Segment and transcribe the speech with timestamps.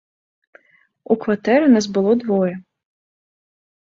[1.15, 2.55] У кватэры нас было двое.